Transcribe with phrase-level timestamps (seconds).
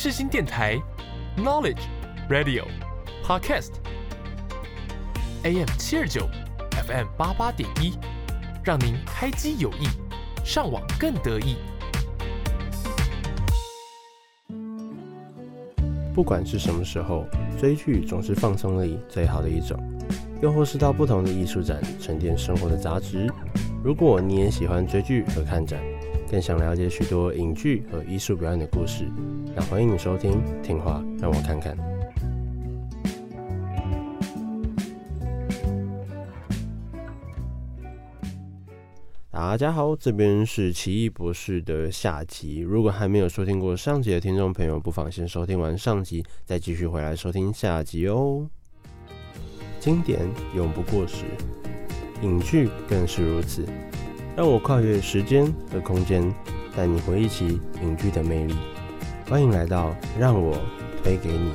[0.00, 0.80] 世新电台
[1.36, 1.80] ，Knowledge
[2.30, 2.62] Radio
[3.24, 3.66] Podcast，AM
[5.76, 6.24] 七二九
[6.86, 7.98] ，FM 八八点一，
[8.62, 9.88] 让您开机有益，
[10.44, 11.56] 上网更得意。
[16.14, 17.26] 不管是什么时候，
[17.58, 19.76] 追剧总是放松力最好的一种，
[20.40, 23.28] 又或是到不同的艺术展沉淀生活的杂质。
[23.82, 25.80] 如果你也喜欢追剧和看展，
[26.30, 29.10] 更想了解许多影剧和艺术表演的故事，
[29.58, 30.30] 那欢迎你收听
[30.62, 31.76] 《听话让我看看》。
[39.32, 42.60] 大家好，这边是奇异博士的下集。
[42.60, 48.48] 如果还没有收听过上集的听众朋友，不妨先收听完上集，再继续回来收听下集哦。
[49.80, 50.20] 经典
[50.54, 51.24] 永不过时，
[52.22, 53.64] 影剧更是如此。
[54.36, 56.32] 让我跨越时间和空间，
[56.76, 58.54] 带你回忆起影剧的魅力。
[59.28, 60.58] 欢迎来到让我
[61.04, 61.52] 推给你。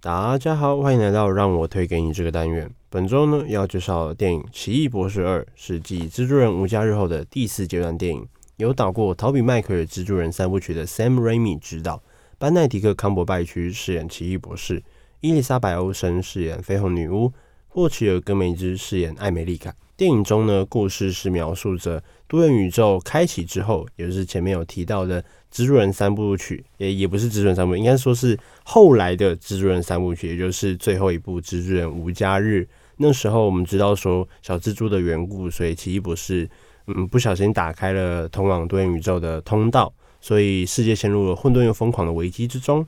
[0.00, 2.70] 大家好，欢迎来到让我推给你这个单元。
[2.88, 8.24] 本周呢，要介绍的电影《奇异博士二》是继《蜘蛛人无家日》后的第四阶段电影，
[8.58, 12.00] 由导过《逃比麦克尔》蜘蛛人三部曲的 Sam Raimi 执导，
[12.38, 14.84] 班奈狄克·康伯拜区饰演奇异博士，
[15.18, 17.32] 伊丽莎白·欧森饰演绯红女巫。
[17.66, 19.74] 霍奇尔·戈梅兹饰演艾美丽卡。
[19.96, 32.68] 电影中呢，故事是描述着多元宇宙开启之后，也就是前面有提到的蜘蛛人三部曲，也也不是蜘蛛人三部，应该说是后来的蜘蛛人三部曲，也就是最后一部蜘蛛人无家日。
[32.96, 36.48] 那时候我们知道说小蜘蛛的缘故，所以奇异博士
[36.88, 42.84] 嗯不小心打开了通往多元宇宙的通道，所以世界陷入了混沌又疯狂的危机之中。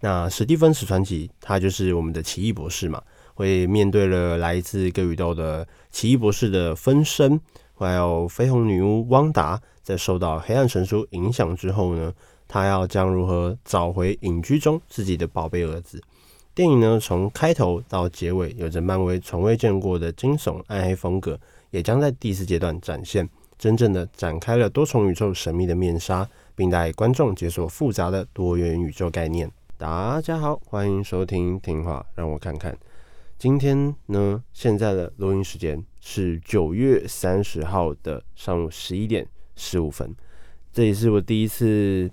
[0.00, 3.02] 那史蒂芬史传奇，他就是我们的奇异博士嘛。
[3.34, 7.40] 会面对了来自各宇宙的奇异博士的分身，
[7.74, 12.12] 还有绯红女巫汪达，在受到黑暗神书影响之后呢，
[12.46, 16.00] 他要将如何找回隐居中自己的宝贝儿子。
[16.54, 21.40] 电影呢，从开头到结尾，有着漫威从未见过的惊悚暗黑风格，
[21.70, 23.26] 也将在第四阶段展现，
[23.58, 29.50] 真正的展开了多重宇宙神秘的面纱，并带观众解锁复杂的多元宇宙概念。
[29.78, 32.76] 大家好，欢迎收听听话，让我看看。
[33.42, 39.26] 今天呢，现在的录音时间是九月三十号的上午十一点
[39.56, 40.14] 十五分。
[40.72, 42.08] 这也是我第一次，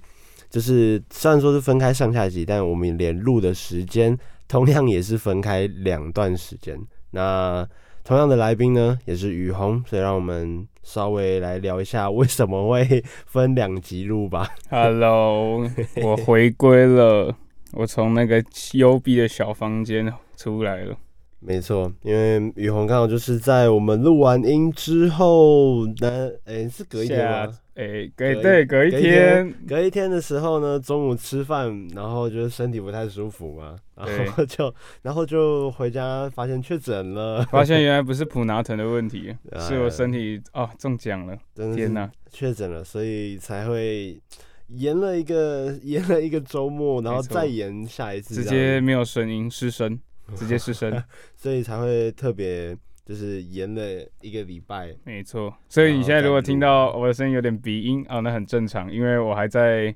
[0.50, 4.18] 就是虽然说是分开上下集，但我们连录的时间
[4.48, 6.76] 同样也是分开两段时间。
[7.12, 7.64] 那
[8.04, 14.50] 同样的来宾呢，也是雨红，所以让我们稍微来聊一下为什么会分两集录吧。
[14.72, 15.62] Hello，
[16.02, 17.36] 我回归了，
[17.74, 20.98] 我从那个幽闭的小房间出来了。
[21.42, 26.08] 没错，因为雨虹刚好就是在我们录完音之后，那
[26.46, 27.48] 诶、欸、是隔一天吗？
[27.76, 44.20] 诶、欸，隔对隔一天，隔一天的时候呢，中午吃饭，然后就是身体不太舒服嘛，然后就 然后就回家发现确诊了，发现原来不是普拿疼的问题， 是我身体哦中奖了，真的天哪，确诊了，所以才会
[44.68, 49.98] 延了一个延了一个周末，然后再延下一次，直接没有声音失声。
[50.38, 51.04] 直接失声，
[51.36, 52.76] 所以才会特别
[53.06, 53.82] 就是延了
[54.22, 54.96] 一个礼拜。
[55.04, 59.94] 没错，所以你现在如果听到我的声音有点鼻音啊，那很正常，因为我还在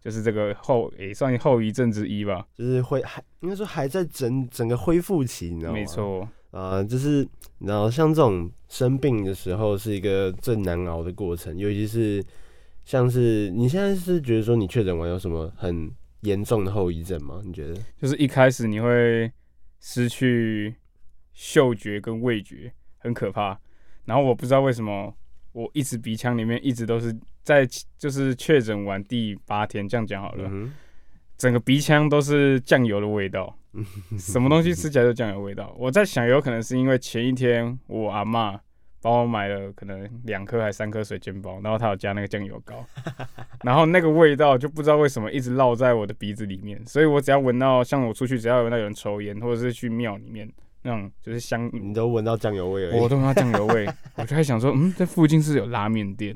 [0.00, 5.78] 就是这个后也、欸、算后遗症之一吧，就是会还应该说还在整整个恢复期，你知道吗？
[5.78, 7.26] 没错啊，就是
[7.60, 12.22] 然后像这种生病的时候是一个最难熬的过程，尤其是
[12.84, 15.90] 像是你现在是觉得说你确诊完有什么很
[16.22, 17.40] 严重的后遗症吗？
[17.44, 17.74] 你觉得？
[18.00, 19.30] 就是一开始你会。
[19.80, 20.76] 失去
[21.32, 23.58] 嗅觉跟味觉很可怕，
[24.04, 25.14] 然后我不知道为什么，
[25.52, 27.66] 我一直鼻腔里面一直都是在，
[27.98, 30.72] 就是确诊完第八天这样讲好了，嗯、
[31.36, 33.58] 整个鼻腔都是酱油的味道，
[34.18, 35.74] 什么东西吃起来都酱油味道。
[35.78, 38.60] 我在想，有可能是因为前一天我阿嬷。
[39.02, 42.84] 帮我买了可能两颗还三颗水煎包，然后他有加那个酱油膏，
[43.64, 50.46] 然后那个味道就不知道为什么一直烙在我的鼻子里面，所以我只要闻到，像我出去只要闻到有人抽烟，或者是去庙里面
[50.82, 56.34] 那种就是香，你都闻到酱油味而已，我都闻到酱油味， 我就在想说，嗯，这附近是有拉面店，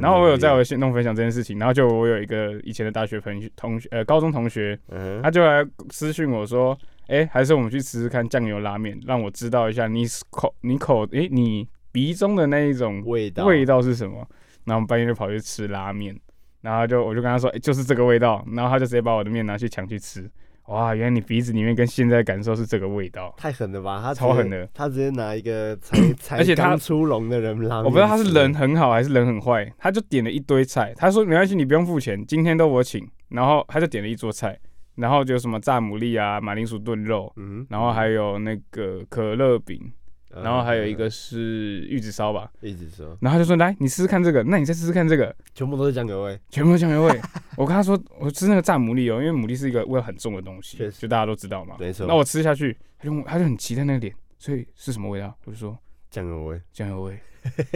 [0.00, 4.78] 然后我有在我的限动分享这件事情，然后就我有一个以前的大学朋同学，呃，高中同学，
[5.22, 6.74] 他就来私讯我说，
[7.08, 11.68] 哎、欸，还是我们去吃吃看酱油拉面，让我知道一下你口你口，哎、欸，你。
[11.92, 13.44] 鼻中的那一种味道。
[13.44, 14.16] 味道是什么？
[14.64, 16.14] 然后我们半夜就跑去吃拉面，
[16.60, 20.30] 然后就我就跟他说，欸，就是这个味道，然后他就直接把我的面拿去抢去吃。
[20.66, 24.00] 哇，原来你鼻子里面跟现在感受是这个味道，太狠了吧？
[24.00, 34.56] 他超狠的，他直接拿一个才才 刚出笼的人拉，我不知道他是人很好还是人很坏，他就点了一堆菜，他说没关系，你不用付钱，今天都我请，然后他就点了一桌菜，
[34.94, 39.90] 然后就什么炸牡蛎啊、马铃薯炖肉，嗯，然后还有那个可乐饼。
[40.32, 43.04] 然后还有一个是玉子烧吧，玉子烧。
[43.20, 47.20] 然后他就说：“来，你试试看这个，那你再试试看这个，全部都是酱油味，全部都是酱油味。
[47.56, 52.06] ”我跟他说：“我吃那个炸牡蛎哦，因为牡蛎是一个味道很重的东西，就大家都知道嘛。”没错。
[52.06, 55.36] 那我吃下去，他就他就很期待那个脸，所以是什么味道？
[55.46, 55.76] 我就说
[56.10, 57.18] 酱油味，酱油味。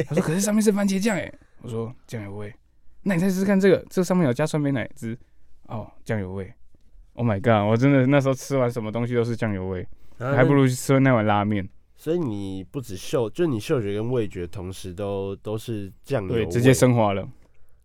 [0.06, 2.54] 他说：“可是上面是番茄酱哎。”我说：“酱油味。”
[3.02, 5.18] 那你再试试看这个，这上面有加酸梅奶汁
[5.64, 6.52] 哦，酱油味。
[7.14, 7.70] Oh my god！
[7.70, 9.86] 我真的那时候吃完什么东西都是酱油味，
[10.18, 11.68] 还不如去吃那碗拉面。
[12.04, 17.26] 所以你不止嗅，就你嗅觉跟味觉同时都都是酱油，对，直接升华了，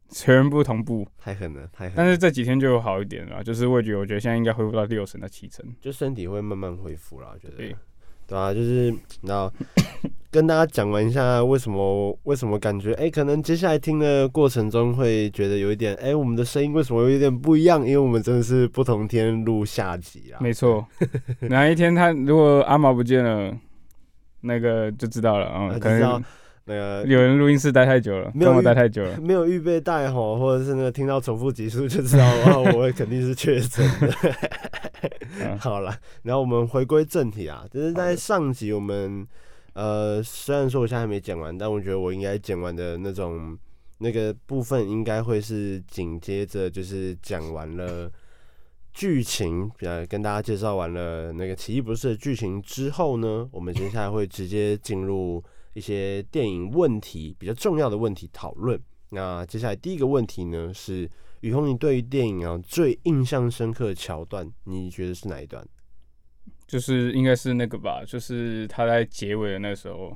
[0.10, 1.94] 全部同步，太狠了，太狠了。
[1.96, 7.56] 但是这几天就有好一点了，就是味觉，我觉得现在应该恢复到六成到七成，就身体会慢慢恢复了，我觉得。
[7.56, 7.74] 对，
[8.28, 9.50] 对啊，就是那
[10.30, 17.80] 跟大家讲完一下，为什么为什么感觉哎、欸，可能接下来听的过程中会觉得有一点哎、欸，我们的声音为什么有一点不一样？
[17.88, 20.42] 因为我们真的是不同天录下集啊。
[20.42, 20.86] 没错，
[21.40, 23.58] 哪一天他如果阿毛不见了。
[24.42, 26.24] 那个就知道了啊，可能
[26.66, 35.58] 那个有人录音室待太久了，没有待太久了，没有预备带吼，或者是那个听到重复集数就知道的话， 我会肯定是确诊的。
[35.60, 39.26] 好了，然后我们回归正题啊，就是在上集我们
[39.74, 43.58] 呃，虽然说我现在还没讲完，但我觉得我应该讲完的那种
[43.98, 48.12] 那个部分，应该会是紧接着就是讲完了。
[48.94, 55.44] 剧情，呃，跟大家介绍完了那个奇异博士的剧情之后呢，我们接下来会直接进入
[55.74, 58.80] 一些电影问题比较重要的问题讨论。
[59.10, 61.10] 那接下来第一个问题呢是
[61.42, 65.66] 雨虹，你对于电影啊最印象深刻的桥段，你觉得是哪一段？
[66.68, 70.16] 就是应该是那个吧，就是他在结尾的那时候，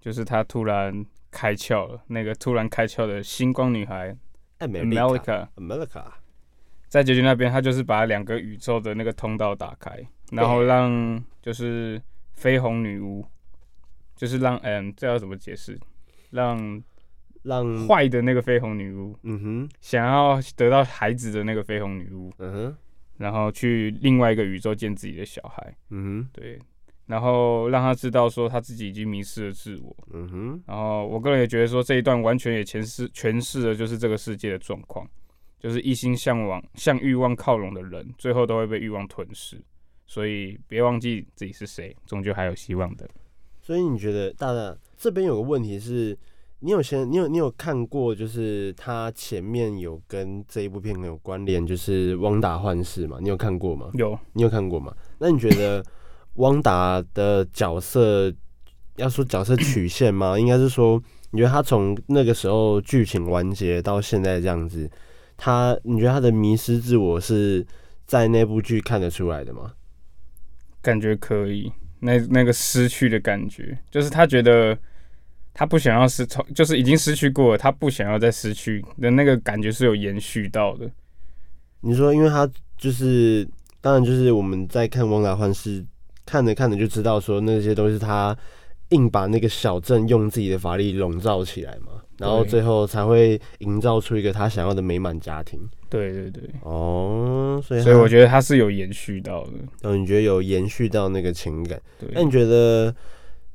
[0.00, 4.16] 就是他突然开窍了，那个突然开窍的星光女孩
[4.58, 6.12] ，America，America。
[6.92, 9.98] 在结局那边，他就是把两个宇宙的那个通道打开，
[10.30, 11.98] 然后让就是
[12.38, 13.24] 绯红女巫，
[14.14, 15.80] 就是让嗯，这要怎么解释？
[16.28, 16.82] 让
[17.44, 22.76] 让坏的那个绯红女巫，嗯哼，想要得到孩子的那个绯红女巫，嗯哼，
[23.16, 26.58] 然后去另外一个宇宙见自己的小孩，嗯哼，对，
[27.06, 35.08] 然后让他知道说他自己已经迷失了自我，嗯哼，然后我个人也觉得说这一段完全也诠释诠释了就是这个世界的状况。
[35.62, 39.62] 就是一心向往、向欲望靠拢的人，最后都会被欲望吞噬。
[40.04, 43.08] 所以别忘记自己是谁，终究还有希望的。
[43.62, 46.18] 所以你觉得，大大这边有个问题是，
[46.58, 53.18] 你有先，你有你有看过，就是他前面有跟这一部片有关联，就是《汪达幻视》吗？
[53.22, 53.88] 你有看过吗？
[53.94, 54.92] 有，你有看过吗？
[55.18, 55.82] 那你觉得
[56.34, 58.30] 汪达的角色，
[58.96, 60.38] 要说角色曲线吗？
[60.38, 61.00] 应该是说，
[61.30, 64.90] 你觉得他从那个时候剧情完结到现在这样子？
[65.36, 67.66] 他，你觉得他的迷失自我是
[68.06, 69.72] 在那部剧看得出来的吗？
[70.80, 74.76] 感觉可以，那那个失去的感觉，就是他觉得
[75.54, 80.90] 他不想要失，就是已经失去过了，他不想要再失去的那个感觉是有延续到的。
[81.80, 83.48] 你说，因为他就是，
[83.80, 85.82] 当然就是我们在看《汪达幻视》，
[86.26, 88.36] 看着看着就知道说那些都是他
[88.88, 92.01] 硬把那个小镇用自己的法力笼罩起来嘛。
[92.22, 95.60] 然后最后才会营造出一个他想要的美满家庭。
[95.90, 96.42] 对对对。
[96.62, 99.52] 哦，所以所以我觉得他是有延续到的。
[99.82, 101.80] 哦，你觉得有延续到那个情感？
[101.98, 102.08] 对。
[102.12, 102.94] 那你觉得，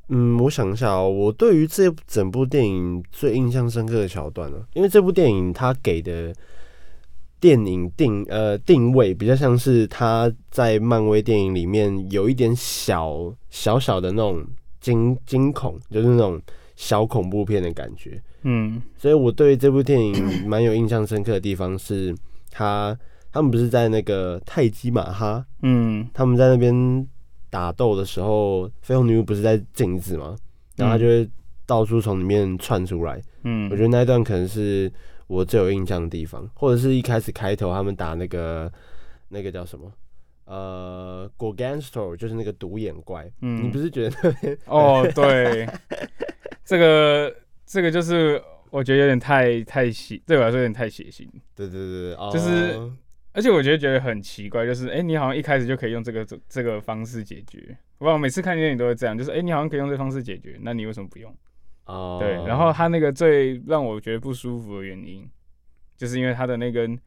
[0.08, 6.32] 嗯，我想一下哦，我对于这整部电影最印象深刻的桥段呢，因为这部电影它给的
[7.40, 14.44] 电影定呃定位比较像是他在漫威电影里面有一点小小小的那种
[14.80, 16.40] 惊惊恐，就是那种
[16.78, 18.22] 小恐怖片的感觉。
[18.42, 20.14] 嗯，所以我对这部电影
[20.48, 22.14] 蛮有印象深刻的地方是，
[22.52, 22.96] 他
[23.32, 27.04] 他们不是在那个泰姬玛哈，嗯，他们在那边
[27.50, 30.36] 打斗的时候，绯红女巫不是在镜子吗？
[30.76, 31.28] 然后他就会
[31.66, 34.90] 到处从里面窜出来，嗯，我觉得那一段可能是
[35.26, 38.72] 我最有印象的地方，或者是一开始开头他们打那个
[39.30, 39.92] 那个叫什么，
[40.44, 44.16] 呃，Gorganster 就是那个独眼怪，嗯，你不是觉得
[44.66, 45.68] 哦，对，
[46.68, 47.34] 这个。
[47.70, 51.28] 这个就是我觉得有点太太血，对我来说有点太血腥。
[51.54, 52.80] 对对对，哦、就是
[53.34, 57.76] 而且我觉得觉得很奇怪，就是哎、欸，你好像一开始就可以用这个这这个方式解决。
[57.98, 61.30] 我每次看电影都会这样，就是哎、欸，你好像可以用这个方式解决，那你为什么不用？
[61.84, 62.42] 哦，对。
[62.46, 65.28] 然后他那个最让我觉得不舒服的原因，
[65.94, 66.98] 就是因为他的那根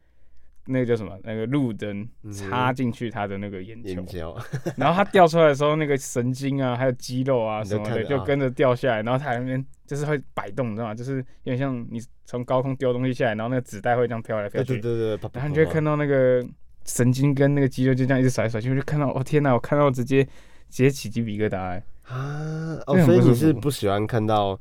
[0.66, 1.18] 那个叫什么？
[1.24, 4.36] 那个路灯插进去他的那个眼球，眼球
[4.76, 10.94] 然后他掉出来的时候，那个神经啊，还有肌肉啊什么的，就跟着掉下来，然后他那边就是会摆动，你知道吗？
[10.94, 16.44] 就是有点像你从高空丢东西下来，然后那个纸袋会这样飘来飘去，对对对，然后你就会看到那个
[16.84, 20.30] 神经跟那个肌肉就这样一直甩甩去，就看到哦天哪，我看到直接直
[20.82, 22.78] 接起鸡皮疙瘩哎啊！
[22.86, 24.58] 哦，所以你是不喜欢看到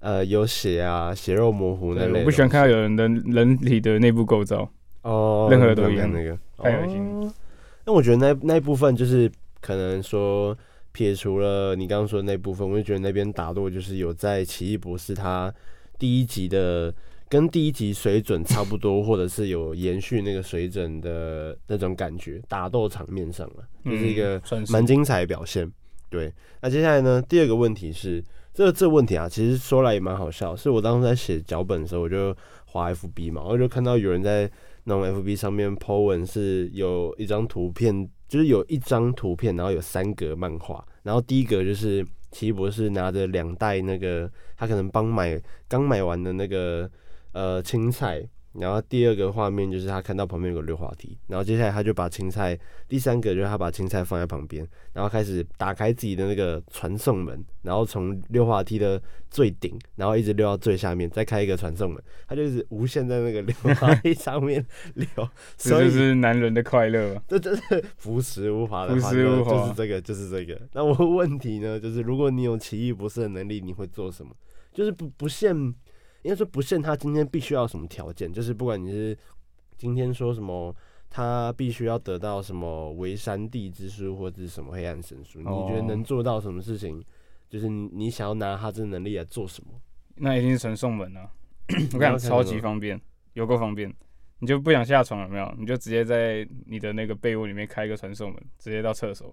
[0.00, 2.20] 呃有血啊，血肉模糊那类？
[2.20, 4.70] 我不喜欢看到有人的人体的内部构造。
[5.04, 7.20] 哦，任何都一样那个，太恶心。
[7.86, 9.30] 那、哦、我觉得那那一部分就是
[9.60, 10.56] 可能说
[10.92, 15.52] 撇除了你刚刚说的那部分，我就觉得那边打斗就是有在奇异博士他
[15.98, 16.92] 第一集的
[17.28, 25.70] 跟第一集水准差不多，或者是有延续那个水准的那种感觉，打斗场面上了，就是一个蛮精彩的表现。
[26.08, 26.32] 对，
[26.62, 32.34] 那接下来呢，第二个问题是这这问题啊，其实说来也蛮好笑，是我当时在写脚本的时候，我就
[32.64, 34.50] 滑 FB 嘛，我就看到有人在。
[34.84, 46.90] 那种 FB 上面 po 文是有一张图片，就是有一张图片，然后有三格漫画，然后第一格就是奇异博士拿着两袋那个他可能帮买刚买完的那个
[47.32, 48.26] 呃青菜。
[48.54, 52.58] 然后第二个画面就是他看到旁边有个溜滑梯，然后接下来他就把青菜，
[52.88, 65.06] 第三个就是他把青菜放在旁边，然后开始打开自己的那个传送门，然后从溜滑梯的最顶，然后一直溜到最下面，再开一个传送门，他就是无限在那个溜滑梯上面 溜，
[65.56, 70.60] 所以这就是男人的快乐，这真是朴实无华的，朴实无华，就是这个，就是这个。
[70.72, 74.32] 那我问题呢，就是如果你有奇异博士的能力，你会做什么？
[74.72, 75.74] 就是不不限。
[76.24, 79.16] 应该说不限他今天必须要什么条件，就是不管你是
[79.76, 80.74] 今天说什么，
[81.08, 87.00] 他必须要得到什么维山地之书或者是什么黑暗神书，你觉得能做到什么事情？
[87.48, 89.70] 就是你想要拿他这能力来做什么？
[90.16, 91.30] 那一定是传送门啊！
[91.92, 93.00] 我跟你讲，超级方便，
[93.34, 93.92] 有够方便。
[94.40, 95.54] 你就不想下床有没有？
[95.58, 99.32] 你就直接在你的那个被窝里面开一个传送门，直接到厕所。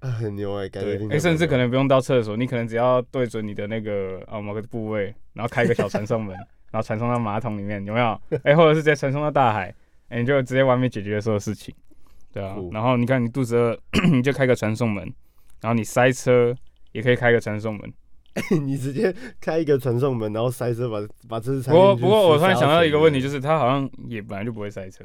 [0.00, 6.34] 很 牛哎，感觉哎，甚至可能不用到厕所，你可能只要对准你的那个啊某个部位，然后开一个小传送门，
[6.72, 8.20] 然后传送到马桶里面，有没有？
[8.44, 9.74] 哎，或者是直接传送到大海，
[10.08, 11.74] 哎，你就直接完美解决所有事情，
[12.32, 12.56] 对啊。
[12.72, 13.78] 然后你看你肚子饿，
[14.10, 15.04] 你就开个传送门，
[15.60, 16.54] 然后你塞车
[16.92, 17.92] 也可以开个传送门，
[18.64, 21.70] 你直接开一个传送门，然后塞车把把车塞。
[21.72, 25.04] 不过不过我突然想到一个问题，就是它好像也本来就不会塞车。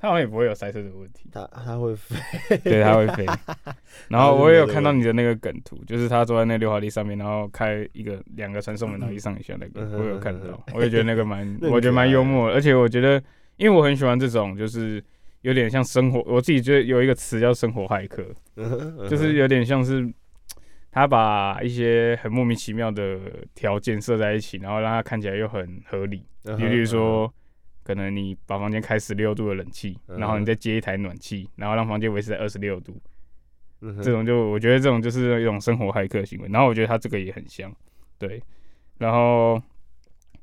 [0.00, 3.26] 他好像也不会有塞车的问题，他他会飞，对，他会飞。
[4.08, 12.54] 然后我也有看到你的那个梗图，就是他坐在那溜滑梯上面，然后开一个两个传送门，然后一上一下那个，我有看到，我也觉得那个蛮， 我觉得蛮幽默的。
[12.54, 13.20] 而且我觉得，
[13.56, 15.02] 因为我很喜欢这种，就是
[15.40, 18.24] 有点像生活，我自己觉得有一个词叫生活骇客，
[19.08, 20.08] 就是有点像是
[20.92, 23.18] 他把一些很莫名其妙的
[23.54, 26.24] 条件设在一起，然后让他看起来又很合理，
[26.56, 27.32] 比如说。
[27.88, 33.00] 可能你把房间开十六度的冷气，然后你再接一台暖气，然后让房间维持在二十六度，
[34.02, 36.48] 这种就我觉得这种就是一种生活骇客行为。
[36.52, 37.74] 然后我觉得他这个也很香，
[38.18, 38.42] 对。
[38.98, 39.58] 然后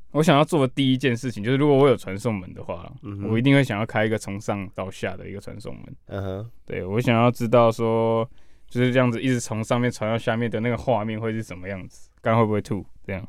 [0.09, 2.91] 我想要做的第一件事情就是，如果我有传送门的话，
[3.29, 5.95] 我一定会想要开一个从上到下的一个传送门。
[6.07, 8.27] 嗯哼，对，我想要知道说
[8.67, 13.23] 就是这样子一直从上面传到下面的那个画面会是什么样子，刚会不会吐这样。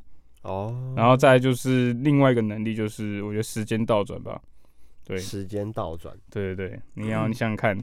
[0.46, 4.40] 哦，然后再就是另外一个能力，就是我觉得时间倒转吧。
[5.04, 6.14] 对，时间倒转。
[6.30, 7.76] 对对对，你要你想想看，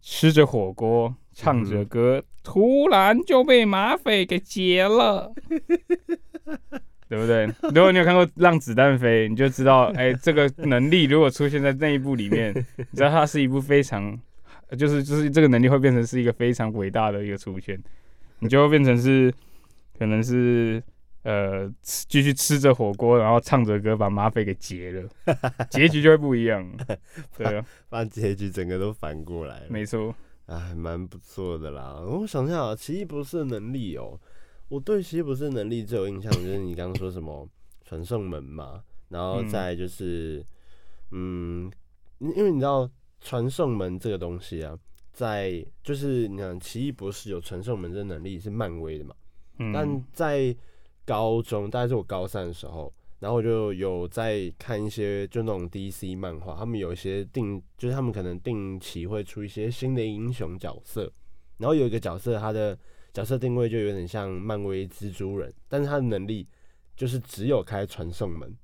[0.00, 5.30] 吃着火锅，唱着歌，突然就被马匪给劫了，
[7.06, 7.46] 对不对？
[7.74, 14.18] 如果你有看过《让子弹飞》，你就知道，哎，这个能力如果出现在那一部里面，你知道它是一部非常，
[14.78, 17.78] 就是就是这个能力会变成是一个非常伟大的一个出现，
[18.38, 19.30] 你就会变成是，
[19.98, 20.82] 可能是。
[21.24, 25.08] 呃，继续吃着火锅，然后唱着歌，把马匪给劫了，
[25.70, 26.70] 结局就会不一样。
[27.36, 29.66] 对啊，把结局整个都反过来了。
[29.70, 30.14] 没错，
[30.46, 31.94] 哎，蛮不错的啦。
[32.06, 34.20] 我想想啊，奇异博士的能力哦，
[34.68, 37.48] 我对奇异博士的能力最有印象就是你刚刚说什么
[37.84, 40.44] 传送门嘛，然后再就是，
[41.10, 41.72] 嗯，
[42.20, 42.90] 嗯，因为你知道
[43.20, 44.78] 传送门这个东西啊，
[45.10, 49.14] 在就是你看奇异博士有传送门这能力是漫威的嘛，
[49.58, 50.54] 嗯、但在
[51.04, 61.10] 高中大概是我高三的时候，然后我就有在看一些就那种 DC 漫画，他们有一些定，就是他们可能定期会出一些新的英雄角色，
[61.58, 62.78] 然后有一个角色他的
[63.12, 66.46] 角色定位就有点像漫威蜘蛛人，但是他的能力
[66.96, 68.54] 就是只有开传送门，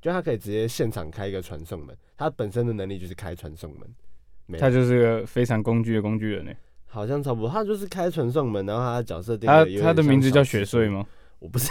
[0.00, 6.52] 就他可以直接现场开一个传送门，他本身的能力就是开传送门，他就是个非常工具的工具人呢，
[6.86, 11.06] 好像差不多，他就是开传送门，然后他的角色定位，他他的名字叫雪穗吗？
[11.40, 11.68] 我不知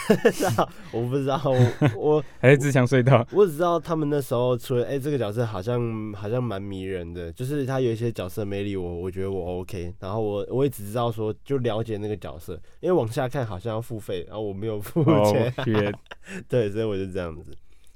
[0.55, 3.25] 道，我不知道，我 我还是自强隧道。
[3.33, 9.93] 我只知道他们那时候除了哎、欸，这个角色好像好像蛮迷人的，就是他有一些角色魅力，我我觉得我 OK。
[9.99, 15.53] 然后我我也只知道说就了解那个角色，因为往下看好像要付费，然后我没有付钱。
[15.57, 17.51] Oh, 对，所以我就这样子。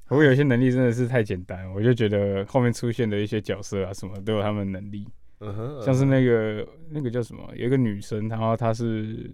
[0.09, 5.07] 我有些能力真的是太简单，我就觉得后面出现的一些角色啊什么都有他们能力。
[5.39, 9.31] 嗯哼，像是那个那个叫什么，有一个女生，然后她是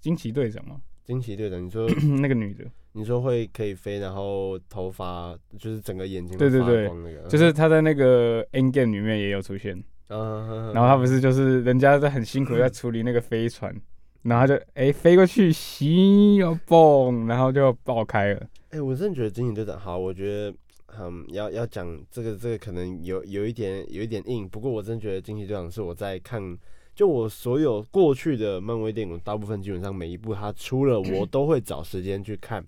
[0.00, 0.76] 惊奇队长嘛。
[1.10, 1.88] 惊奇队长，你说
[2.22, 6.88] 那个女的，你说会可以飞，然后头发就是整个眼睛对对对，
[7.28, 13.74] 就是她在那个 Endgame 里面也有出现，然后她不是就是人家在很辛苦在处理那个飞船，
[14.22, 18.40] 然后就哎、欸、飞过去，咻又嘣，然后就爆开了。
[18.68, 20.54] 哎、欸，我真的觉得惊奇队长好，我觉得
[20.96, 26.56] 嗯要要讲这个这个可能有有一点有一点硬，不过我真的觉得惊奇队长是我在看。
[27.00, 32.62] 就我所有过去的漫威电影，大部分基本上每一部它出了， 我都会找时间去看。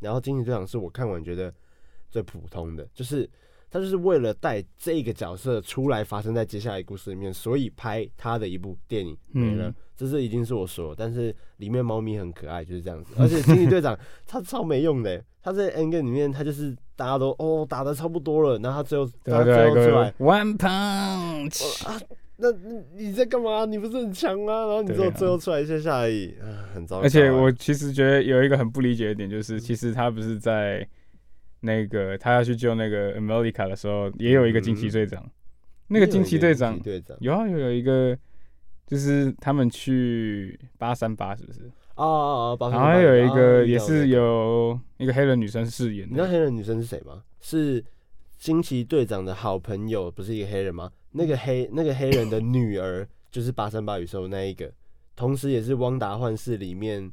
[0.00, 1.50] 然后惊奇队长是我看完觉得
[2.10, 3.26] 最普通的，就是
[3.70, 9.74] 他就是为了带这个角色出来，发生在接下来故事里面，所以拍他的一部电影没了。
[9.96, 13.14] 这是已经是我说，但是里面猫咪很可爱，就是这样子。
[13.18, 21.90] 而且惊奇队长 他超没用的，他在 Endgame 里面他就是大家都哦打的差不多了，然后他最后他最后出来 One Punch。
[22.40, 22.52] 那
[22.94, 23.64] 你在干嘛？
[23.64, 24.52] 你不是很强吗？
[24.52, 27.02] 然后你说最后出来一下下而已，啊，很糟糕。
[27.02, 30.86] 而且我其实觉得有一个很不理解的点，就是其实他不是在
[31.60, 35.28] 那个他要去救那个 America 的时候，也有一个惊奇队长。
[35.88, 36.78] 那个惊奇队长
[37.18, 38.16] 有啊，有有一个，
[38.86, 41.62] 就是他们去八三八是不是？
[41.96, 46.10] 哦哦哦，然后还有一个也是有一个黑人女生饰演的。
[46.10, 47.24] 你知道黑人女生是谁吗？
[47.40, 47.84] 是
[48.36, 50.92] 惊奇队长的好朋友，不是一个黑人吗？
[51.12, 54.72] 那个黑那个黑人的女儿就是八三八宇宙那一个，
[55.16, 57.10] 同时也是汪达幻视里面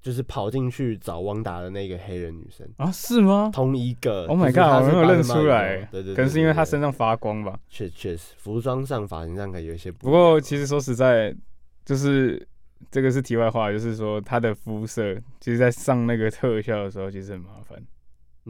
[0.00, 2.90] 就是跑进去找汪达的那个黑人女生啊？
[2.90, 3.50] 是吗？
[3.52, 4.82] 同一个？Oh my god！
[4.82, 5.76] 我没有认出来。
[5.92, 7.58] 对对，对，可能是因为她身上发光吧。
[7.68, 10.06] 确确实，服装上、发型上有一些不。
[10.06, 11.34] 不过其实说实在，
[11.84, 12.46] 就是
[12.90, 17.78] 这个是题外话，就是说她的肤色，其实在上那个特效的时候，其实很麻烦。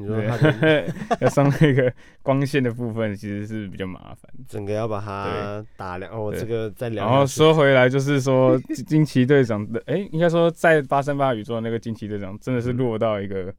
[0.01, 1.93] 你说他要上那个
[2.23, 6.35] 光线的部分，其实是比较麻烦，整个要把它打亮哦。
[6.35, 7.05] 这个再聊。
[7.05, 13.53] 然后说回来，就是 说惊奇队长的，哎、欸，应该说在八三八宇宙那个惊奇队长，真的是弱到一个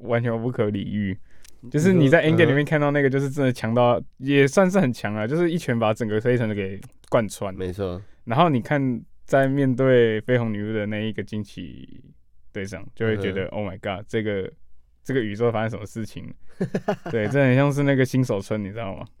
[0.00, 1.16] 完全不可理喻。
[1.70, 7.54] 就是你在 Endgame 里面看到那个，就是真的强到也算是很强啊，就是一拳把整个飞船都给贯穿。
[7.54, 8.00] 没错。
[8.24, 12.02] 然后你看在面对绯红女巫的那一个惊奇
[12.52, 14.50] 队长，就会觉得 Oh my God，这个。
[15.04, 16.32] 这个宇宙发生什么事情？
[17.10, 19.04] 对，这很像是那个新手村，你知道吗？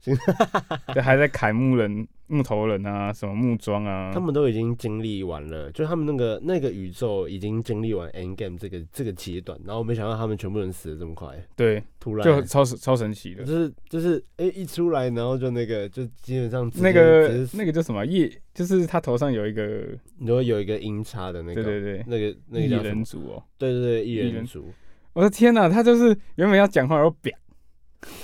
[0.94, 12.24] 就，还在砍木人、木头人啊，什么木桩啊，他们都已经经历完了，就他们那个那个宇宙已经经历完 Endgame 这个这个阶段，然后没想到他们全部人死的这么快，对，突然。
[12.24, 18.06] 就超超神奇的，就是就是哎、欸、一出来，然后就那个就基本上那个那个叫什么？
[18.06, 24.72] 叶，就是他头上有一个，你说有一个音叉的那个，对对对，那个那个叫异人族哦，对对对，异人族。
[25.14, 27.30] 我的天哪，他就是原本要讲话，然后啪，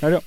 [0.00, 0.20] 他就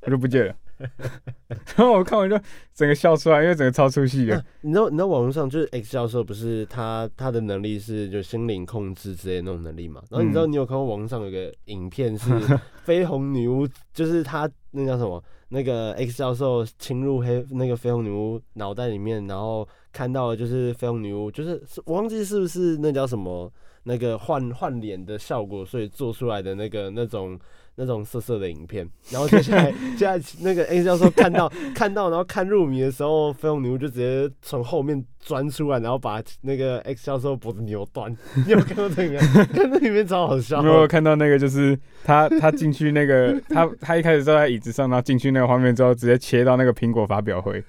[0.00, 0.54] 他就不见了。
[1.48, 2.38] 然后我看完就
[2.74, 4.44] 整个笑出来，因为整个超出戏的。
[4.62, 10.02] 你知道，你知道网络上就是 X 教授不是他他的能力是就心灵控制之类的那种能力嘛？
[10.10, 12.28] 然后你知道你有看过网络上有个影片是
[12.84, 15.22] 绯红女巫，就是他那叫什么？
[15.48, 23.50] 那个 X 教授侵入黑那个绯红女巫脑袋里面，然后看到的就是绯红女巫，就是我忘记是不是那叫什么？
[23.84, 27.38] 那个换换脸的效果，所以做出来的那个那种
[27.76, 38.14] 那种色色的影片， 然后接下来 接下来那个 X 教授看到 看到，然后看入迷的时候，飞龙女巫就直接从后面钻出来，然后把那个 X 教授脖子扭断。
[38.46, 39.18] 你有看到这个？
[39.18, 40.62] 看那里面超好笑。
[40.62, 47.62] 没有看到那个，就是他他进去那个他他一开始坐在椅子上，然后进去那个画面之后，直接切到那个苹果发表会。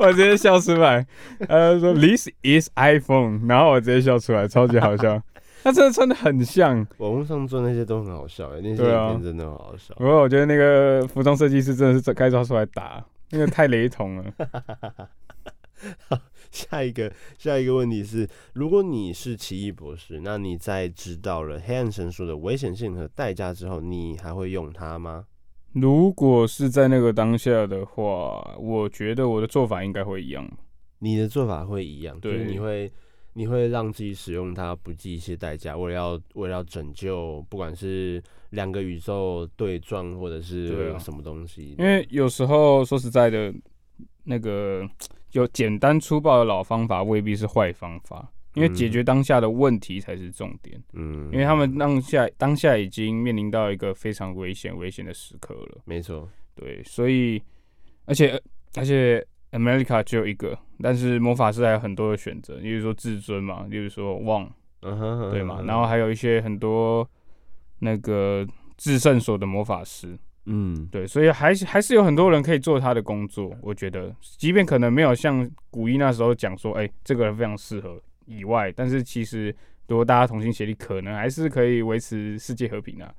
[0.00, 1.04] 我直接笑出来，
[1.48, 5.20] 呃，说 This is iPhone，然后我直接笑出来，超级好笑。
[5.68, 9.94] 他真的穿的很像，网络上做那些都很好笑，那些影片真的很好笑。
[9.96, 14.24] 不过、啊、我觉得那个服装设计师真的是该抓出来打，那个太雷同了。
[16.08, 16.18] 好，
[16.50, 25.26] 下一个下一个问题是，如果你是奇异博士，那你在知道了黑暗神树的危险性和代价之后，你还会用它吗？
[25.74, 30.50] 如果是在那个当下的话，我觉得我的做法应该会一样。
[31.00, 32.90] 你的做法会一样，对，就是你会
[33.38, 38.20] 你会让自己使用它，不计一些代价，为了要为了要拯救，不管是
[38.50, 41.76] 两个宇宙对撞，或者是什么东西。
[41.78, 43.54] 因为有时候说实在的，
[44.24, 44.84] 那个
[45.30, 48.28] 有简单粗暴的老方法未必是坏方法。
[48.54, 50.82] 因为解决当下的问题才是重点。
[50.94, 55.80] 嗯，因为他们当下当下已经面临到一个非常危险危险的时刻了。
[55.84, 57.40] 没错，对，所以
[58.04, 58.40] 而且
[58.74, 64.50] 而且 America 只有一个，但是魔法师还有很多的选择，例如说至尊嘛，例如说旺，
[64.82, 67.08] 嗯哼，对嘛，然后还有一些很多
[67.80, 70.18] 那个至圣所的魔法师。
[70.50, 73.54] 嗯，对，所以还是还是有很多人可以做他的工作。
[73.60, 79.54] 我觉得，即便可能没有像古一那时候讲说，哎、欸，这个人非常适合以外，但是其实
[79.88, 83.12] 如果大家同心协力，可能还是可以维持世界和平啊。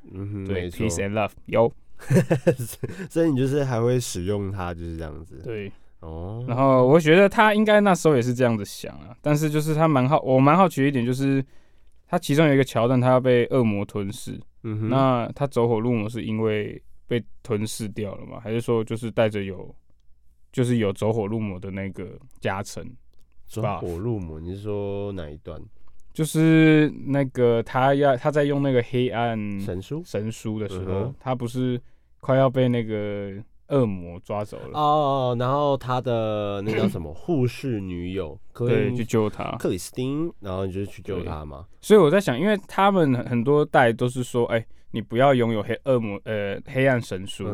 [0.47, 1.71] 对，peace and love，有。
[3.11, 5.39] 所以你就是还会使用它，就是这样子。
[5.43, 6.43] 对，哦。
[6.47, 11.43] 然后我觉得他应该那时候也是这样子想啊，但是就是他蛮好，我蛮好奇的一点就是，
[12.07, 14.39] 他其中有一个桥段，他要被恶魔吞噬。
[14.63, 14.89] 嗯哼。
[14.89, 16.81] 那他走火入魔是因为。
[17.09, 18.39] 被吞噬掉了吗？
[18.39, 19.75] 还是说就是带着有，
[20.51, 22.07] 就是有走火入魔的那个
[22.39, 22.85] 加成？
[23.47, 25.59] 走火入魔，你是说哪一段？
[26.13, 31.81] 就是那个他要他在用那个黑暗神书神书的时候，嗯、他不是
[32.19, 33.33] 快要被那个
[33.69, 41.65] 恶魔抓走了哦，然后他的那叫什么 护士女友对去救他克里斯汀，然后你就去救他嘛。
[41.81, 44.65] 所以我在想，因为他们很多代都是说，哎、欸。
[44.91, 47.45] 你不要拥有黑恶魔呃黑暗神书，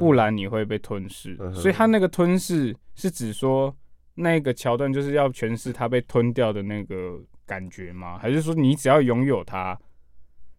[0.00, 1.38] 不然你会被吞噬。
[1.54, 3.72] 所以他那个吞噬是指说
[4.16, 8.18] 那个桥段就是要诠释他被吞掉的那个感觉吗？
[8.18, 9.78] 还是说你只要拥有它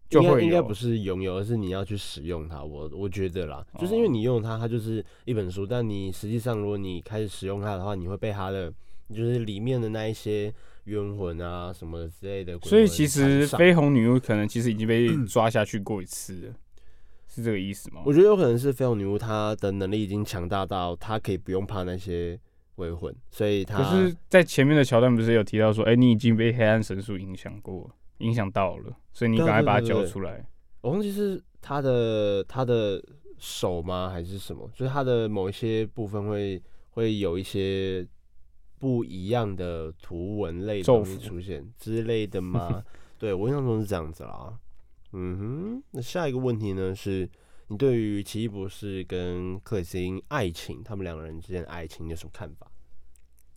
[0.08, 0.42] 就会？
[0.44, 2.62] 应该不是拥有，而是你要去使用它。
[2.62, 5.66] 我我觉得啦，就是因为你拥有它，它就是一本书。
[5.66, 8.72] 但你实际上如果你开始使用它的话，你会被它的
[9.08, 10.52] 就是里面的那一些。
[10.84, 12.58] 冤魂啊，什么之类的。
[12.58, 16.54] 所以其实绯红女巫可能其实已经被抓下去过一次了，嗯、
[17.26, 18.02] 是这个意思吗？
[18.04, 22.38] 我觉得有可能是绯红女巫她的能力已经强大到她可以不用怕那些
[22.74, 23.78] 鬼魂，所以她。
[23.78, 30.44] 可是，在前面的桥段不是有提到说，哎、欸，你已经被黑暗神术影响过，影响到了，所以你赶快把它交出来。
[30.80, 33.02] 我忘记是他的他的
[33.38, 34.68] 手吗，还是什么？
[34.74, 38.06] 就是他的某一些部分会会有一些。
[38.76, 42.84] 不一样的图文类的东西出现之类的吗？
[43.16, 44.58] 对，我印象中是这样子啦。
[45.12, 46.94] 嗯哼，那下一个问题呢？
[46.94, 47.26] 是
[47.68, 52.70] 你对于奇异博士跟克里斯汀爱情，他们两个人之间的爱情有什么看法？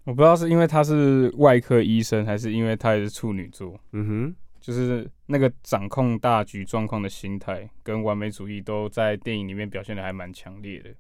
[0.05, 3.77] 我不知道是因为他是外科医生，还是因为他也是处女座。
[3.91, 10.93] 嗯哼，就是那个掌控大局状况的心态跟完美主义都在电影里面表现的还蛮强烈的。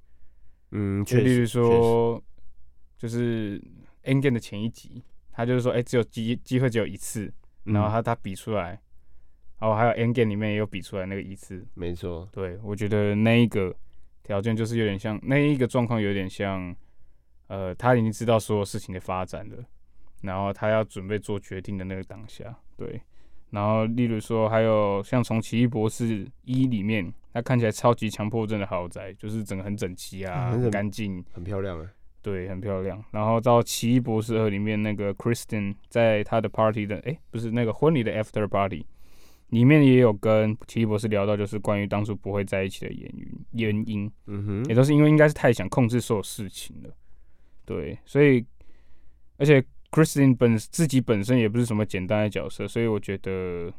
[0.71, 2.23] 嗯，就例如说，
[2.97, 3.61] 就是。
[4.03, 7.29] Endgame 的前一集，他就是说，哎、欸，只有机机会只有一次，
[7.65, 8.81] 然后他他比出来，
[9.59, 13.75] 然后还有 Endgame 里面也有比出来那个一次，没错，对，我觉得那一个
[14.23, 16.73] 条件就是有点像，那一个状况有点像，
[17.47, 19.57] 呃，他已经知道所有事情的发展了，
[20.21, 23.01] 然后他要准备做决定的那个当下，对，
[23.49, 31.89] 然后例如说还有像从奇异博士一里面，他看起来超级强迫症的豪宅，就是整个很整齐啊，很干净，很漂亮啊。
[32.21, 33.01] 对，很漂亮。
[33.11, 38.85] 然后到《奇异博士二》里面，那个 Kristen 在他的 party 的，哎，不是那个婚礼的 after party
[39.49, 46.89] 里面也有跟奇异博士聊到，就是关于当初不会在一起的原因，原因，嗯哼，也都是因为应该是太想控制所有事情了。
[47.63, 48.45] 对，所以
[49.37, 53.73] 而且 Kristen 本自己本身也不是什么简单的角色，所以我觉得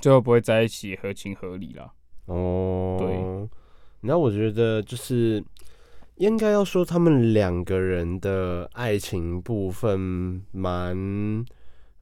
[0.00, 1.92] 最后不会在一起合情合理啦。
[2.26, 3.48] 哦，对，
[4.00, 5.44] 那我觉得就是。
[6.18, 10.96] 应该要说，他们两个人的爱情部分蛮，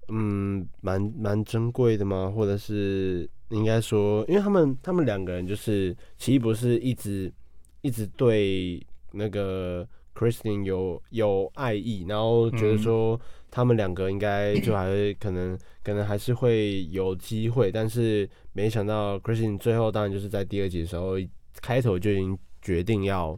[0.09, 2.31] 嗯，蛮蛮珍贵的吗？
[2.31, 7.33] 或者是应该说，因为他们他们两个人就是奇异博士一直
[7.81, 13.20] 一直对那个 Kristen 有有爱意，然后觉得说
[13.51, 21.14] 他们两个应该就还会可能可能还是会有机会，但是没想到 Kristen 最后当然就是在第二集的时候
[21.61, 23.37] 开头就已经决定要。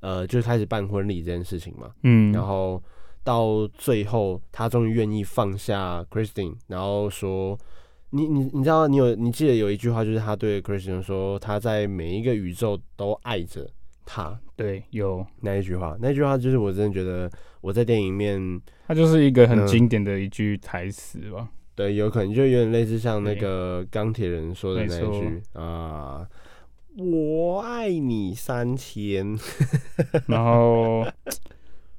[0.00, 2.80] 呃，就开始办婚礼这件事情嘛，嗯，然后
[3.24, 7.58] 到最后，他终于愿意放下 Kristen，然后说，
[8.10, 13.68] 你你你知道，你有你记得有一句话，就是他对 Christian 说，他在每一个宇宙都爱着
[14.08, 14.40] 他。
[14.56, 21.50] 对，有那一句话，那句话就是我真的觉得我在电影里面，它就是一个很经典的一句台词吧。
[21.74, 26.26] 对，有可能就有点类似像那个钢铁人说的那一句啊。
[26.96, 29.38] 我爱你三千，
[30.26, 31.06] 然后，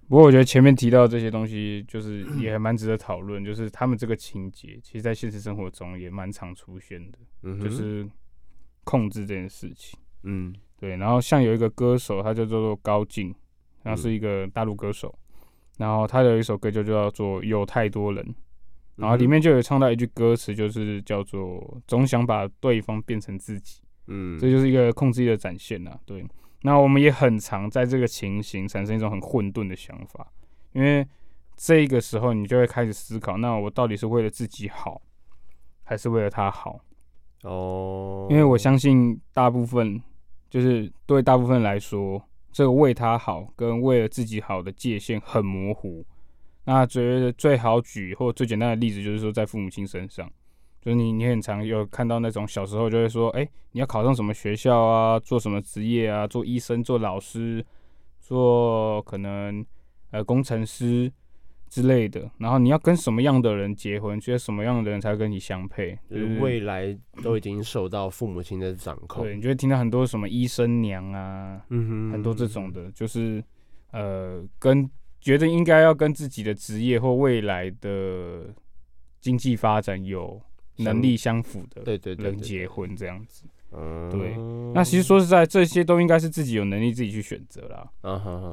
[0.10, 3.46] 不过我觉得前面提到这些东西，就是也还蛮值得讨论。
[3.46, 8.06] 就是他们这个情节，其实，在现实生活中也蛮常出现的，就是
[8.84, 9.98] 控制这件事情。
[10.24, 10.96] 嗯，对。
[10.98, 13.34] 然后像有一个歌手，他就叫做高进，
[13.84, 15.14] 他是一个大陆歌手，
[15.78, 18.24] 然后他有一首歌就叫做《有太多人》，
[18.96, 25.98] 然后里面就有唱到一句歌词，就是叫做“总想把对方变成自己”，嗯，这就是一个控制力的展现呐。
[26.06, 26.26] 对，
[26.64, 30.32] 那我们也很常在这个情形产生一种很混沌的想法，
[30.74, 31.08] 因为
[31.56, 35.02] 这个时候你就会开始思考：那我到底是为了自己好，
[35.84, 36.80] 还是为了他好？
[37.44, 40.02] 哦，因为我相信大部分，
[40.50, 46.06] 就是对大部分来说，这个为他好跟为了自己好的界限很模糊。
[46.66, 50.30] 那觉得最好举或最简单的例子，就是说在父母亲身上，
[50.82, 57.66] 就是你你很常有看到那种小时候就会说，哎，你要考上什么学校啊，做什么职业啊，做医生、做老师、
[58.20, 59.66] 做可能
[60.12, 61.12] 呃工程师
[61.70, 62.30] 之类的。
[62.38, 69.24] 然后你要跟什么样的人结婚，觉得什么样的人才会跟你相配，就是未来都已经受到父母亲的掌控。
[69.24, 73.44] 对，你就会听到很多什么医生娘啊，嗯哼，很多这种的，就是
[73.92, 74.90] 呃跟。
[75.22, 78.56] 觉得应该要跟自己的职业或未来的
[79.20, 80.42] 经济发展有
[80.78, 84.38] 能力相符的对对人结婚这样子，嗯对。
[84.74, 87.86] 那其实说实在，这些都应该是自己有能力自己去选择啦。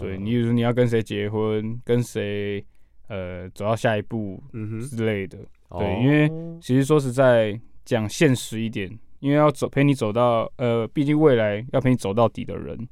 [0.00, 2.66] 对，你比如说你要跟谁结婚，跟谁
[3.09, 4.42] 呃走到下一步
[4.90, 5.38] 之类的。
[5.79, 8.90] 对，因为其实说实在讲现实一点，
[9.21, 12.88] 因为要走陪你走到呃，毕竟未来要陪你走到底的人。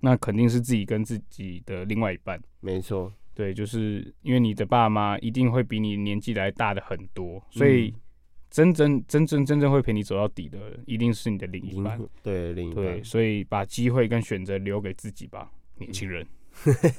[0.00, 7.92] 那肯定是自己跟自己的另外一半，没错，对，就是因为你的爸妈一定会比你年纪来大的很多，所以
[8.50, 16.24] 真正真正真正会陪你走到底的，一定是你的另一半，对，另一半，对，所以把机会跟选择留给自己吧，年轻人。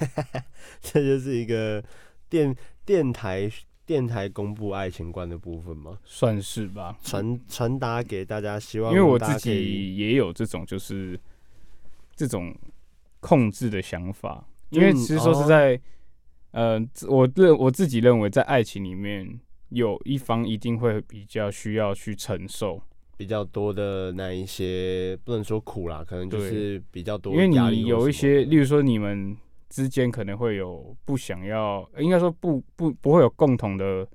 [0.82, 1.82] 这就是一个
[2.29, 3.51] 电电台
[3.85, 5.97] 电台公布爱情观的部分吗？
[6.03, 11.19] 算是吧，传传达给大家，希望因为我自己也有这种，就是
[12.15, 12.55] 这种。
[13.19, 15.73] 控制的想法，因为其实说实在，
[16.51, 22.79] 嗯、呃，我认我自己认为，在爱情里面，有一方一定会比较需要去承受
[23.17, 27.33] 比较多的那一些，不能说苦啦，可能就是比较多。
[27.33, 29.35] 因为你有一些，例如说你们
[29.69, 34.08] 之间可能会有不想要，应该说不不不会有共同的，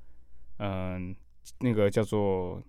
[0.58, 1.16] 嗯、呃，
[1.60, 2.62] 那个叫做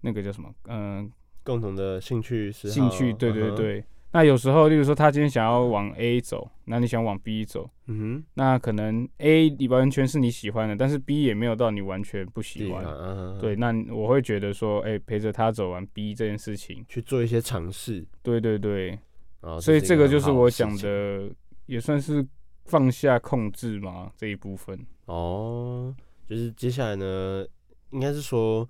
[0.00, 1.10] 那个叫什么，嗯、呃，
[1.42, 3.80] 共同的兴趣是兴趣，对对对，对。
[3.80, 3.84] Uh.
[4.10, 18.98] 那有时候，例如说，他今天想要往 A 走，那你想往 B 走，嗯哼，那可能 A 你完全是你喜欢的，但是 B 也没有到你完全不喜欢，啊、对，那我会觉得说，哎、欸，陪着他走完 B 这件事情，去做一些尝试，对对对，
[19.42, 21.30] 哦、所以这个就是我想的，
[21.68, 22.26] 也算是
[22.64, 24.84] 放下控制嘛这一部分。
[25.06, 25.94] 哦，
[26.26, 27.46] 就是接下来呢，
[27.90, 28.68] 应该是说。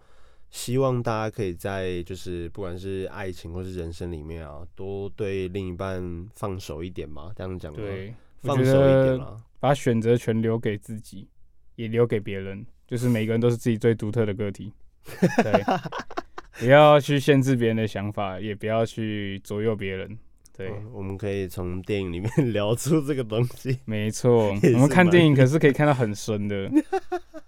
[0.51, 11.29] 希望大家可以在就是不管是爱情或是人生里面啊，多对另一半放手一点嘛，这样讲对，放手一点嘛，把选择权留给自己，
[11.75, 14.73] 也留给别人，就是每个人都是自己最独特的个体，
[15.43, 15.53] 对，
[16.61, 20.19] 不要去限制别人的想法，也不要去左右别人。
[20.59, 23.79] 对、哦，我们可以从电影里面聊出这个东西。
[23.87, 26.69] 没错， 我们看电影可是可以看到很深的。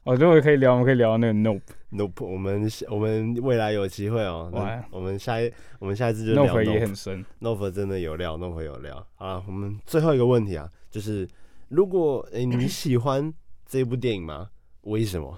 [0.04, 1.60] 我觉得我可以聊，我们可以聊那个 Nope。
[1.90, 4.60] Nope，我们我们未来有机会哦、喔。
[4.60, 6.64] 哇，我们下一我们下一次就聊 Nope。
[6.64, 7.26] Nope 也很深。
[7.40, 9.04] Nope 真的有料，Nope 有料。
[9.16, 11.28] 好了，我们最后一个问题啊，就是
[11.68, 13.34] 如果诶、欸、你喜欢
[13.66, 14.50] 这部电影吗？
[14.82, 15.36] 为什么？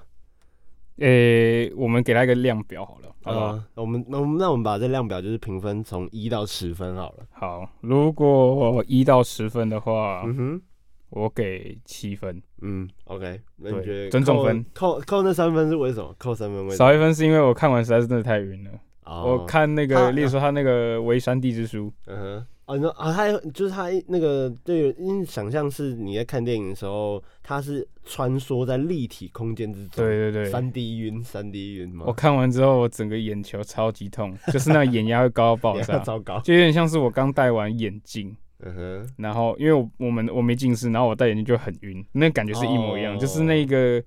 [0.99, 3.53] 诶、欸，我们给他一个量表好了，好不好？
[3.53, 7.25] 嗯、我们那我们那我们把这量表就是评分从一到十分好了。
[7.33, 10.63] 好，如果一到十分的话，嗯哼，
[11.11, 12.41] 我给七分。
[12.61, 16.15] 嗯，OK，那你觉得尊重分扣扣那三分是为什么？
[16.19, 16.77] 扣三分为什么？
[16.77, 18.71] 少一分是因为我看完实在是真的太晕了。
[19.05, 22.47] 哦、我看那个，例如说他那个《微山地之书》，嗯哼。
[22.97, 32.05] 啊，他就是他那个对，因为想象是你在看电影的时候，他是穿梭在立体空间之中，对对对，三 D 晕，三 D 晕嘛。
[32.07, 44.03] 我看完之后，我整个眼球超级痛，就是那眼压会高到爆炸，糟糕，就有点像是我刚戴完眼镜，嗯哼，然后因为我我们我没近视，然后我戴眼镜就很晕，那感觉是一模一样，哦、就是那个。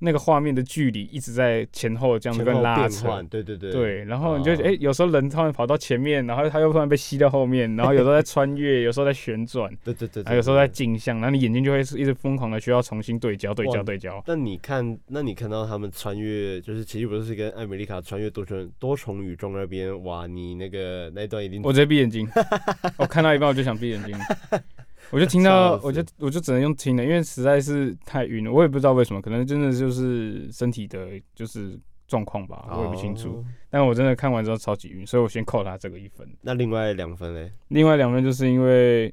[0.00, 14.22] 那个画面的距离一直在前后这样子跟拉扯，对对对，对，然后你就哎、欸，有时候人突然跑到前面，然后他又突然被吸到后面，然后有时候在穿越，有时候在旋转，对对对，还有时候在镜像，然后你眼睛就会一直疯狂的需要重新对焦、对焦、对焦。
[14.26, 22.28] 那你看，那你看到他们穿越，就是奇异博士跟艾美丽卡穿越多重多重宇宙那边，哇，你那个那段一定，我直接闭眼睛，
[22.98, 24.14] 我看到一半我就想闭眼睛。
[25.10, 28.52] 我就听到，我就我就只能用听的，因为实在是太晕了。
[28.52, 33.44] 我也不知道为什么，可能真的就是身体的，就是状况吧，我也不清楚。
[33.70, 36.28] 但我真的看完之后超级晕，所以我先扣他这个一分。
[36.42, 37.52] 那另外两分嘞？
[37.68, 39.12] 另外两分就是因为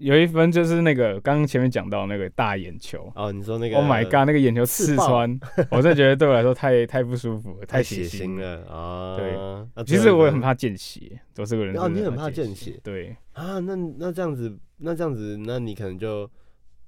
[0.00, 3.12] 有一分就是那个刚刚前面讲到那个大眼球。
[3.14, 5.38] 哦，你说那个，Oh my god，那个眼球刺穿，
[5.70, 8.64] 我真的觉得对我来说太太不舒服了，太血腥了。
[8.66, 9.16] 啊。
[9.16, 11.76] 对，其实我也很怕见血，都是个人。
[11.76, 13.14] 哦，你很怕见血，对。
[13.34, 16.28] 啊，那那这样子，那这样子，那你可能就，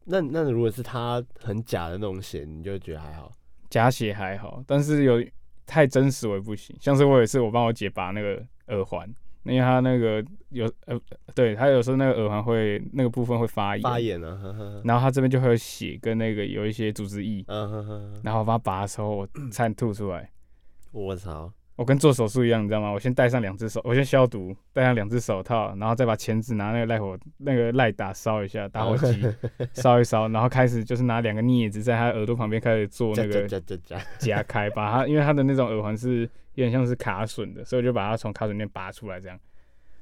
[0.07, 3.31] 那那如果是他很假的那种血，你就觉得还好，
[3.69, 5.23] 假血还好，但是有
[5.67, 6.75] 太真实我也不行。
[6.81, 9.07] 像是我有一次，我帮我姐拔那个耳环。
[9.45, 10.99] 因为他那个有呃，
[11.35, 17.45] 对他有时候那个耳环会那个部分会发炎，发炎啊，呵呵然后他这边就会有血跟那个有一些组织液，
[18.23, 20.31] 然后我把它拔的时候，我 差点吐出来。
[20.93, 21.51] 我操！
[21.75, 22.91] 我跟做手术一样，你知道吗？
[22.93, 29.27] 我先戴上两只手，我先消毒，戴上两只手套，然后再把钳子拿那个赖火那个赖打烧一下，打火机
[29.73, 33.49] 烧一烧，然后开始就是拿两个镊子在他耳朵旁边开始做 那个
[34.19, 36.29] 夹开，把它因为他的那种耳环是。
[36.55, 39.39] 有点像是卡榫的，所以我就把它从卡榫里面拔出来，这样。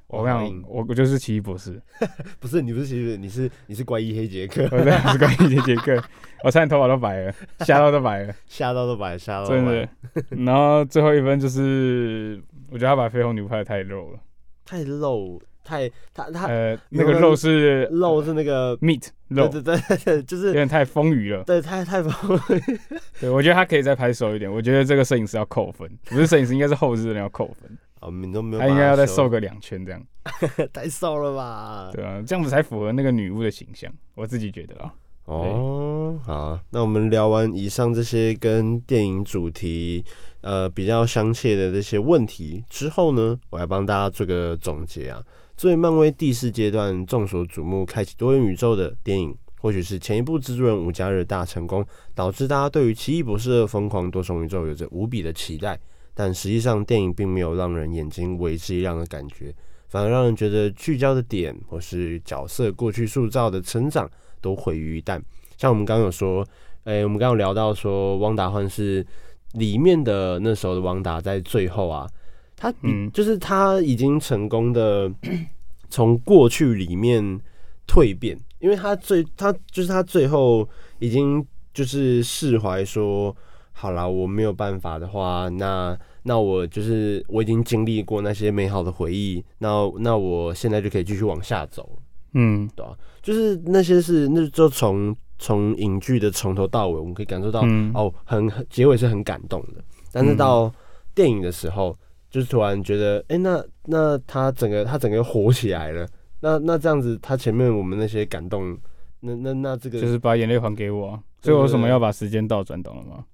[0.07, 1.81] 我讲，我我就是奇异博士，
[2.37, 5.95] 不是你不是奇异，你是你 是怪异黑杰克，我对，是怪异黑杰克，
[6.43, 9.87] 我差点头发都白了，吓到都白了，吓到都白，吓到真的。
[10.31, 14.19] 然后最后一分就是，我觉得他把绯红女巫拍的太肉了，
[14.65, 22.79] 太肉，太他他呃那个肉是肉是那个 meat 肉，对对对，就是有点太丰腴了，对，太太丰腴。
[23.21, 27.77] 对，我觉得他可以再拍瘦一点，我觉得这个摄影师要扣分，不是摄影师，应该是后置的人要扣分。
[28.01, 30.03] 哦，你都没有，他应该要再瘦个两圈这样，
[30.73, 31.91] 太瘦了吧？
[31.93, 34.91] 对啊，这样子才符合那个女巫的形象，我自己觉得啊。
[35.25, 40.03] 哦，好，那我们聊完以上这些跟电影主题
[40.41, 45.23] 呃比较相切的这些问题之后呢，我来帮大家做个总结啊。
[45.55, 55.79] 作为漫威第四阶段众所瞩目、开启多元宇宙的电影，或许是前一部蜘蛛人五加日大成功，导致大家对于奇异博士的疯狂多重宇宙有着无比的期待。
[56.13, 59.53] 但实际上，电影并没有让人眼睛为之一亮的感觉，
[59.87, 64.09] 反而让人觉得聚焦的点或是角色过去塑造的成长
[64.41, 65.21] 都毁于一旦。
[65.57, 66.45] 像我们刚刚有说，
[66.85, 69.05] 诶、我们刚刚有聊到说，汪达幻视
[69.53, 72.09] 里面的那时候的王达在最后啊，
[72.55, 75.11] 他嗯，就是他已经成功的
[75.89, 77.39] 从过去里面
[77.87, 80.67] 蜕变，因为他最他就是他最后
[80.99, 83.35] 已经就是释怀说。
[83.73, 91.97] 好了，我没有办法的话，那那我就是我已经经历过那些美好的回忆，那那我现在就可以继续往下走，
[92.33, 100.71] 嗯，对啊，就是那些是那就从从影剧的从头到尾，我们可以感受到、嗯、哦，很结尾是很感动的，但是到
[101.15, 101.97] 电影的时候，
[102.29, 106.07] 就是突然觉得，哎、欸，那那他整个他整个火起来了，
[106.41, 108.77] 那那这样子，他前面我们那些感动，
[109.19, 111.19] 那那那这个就是把眼泪还给我。
[111.41, 113.25] 所以我为什么要把时间倒转，懂了吗？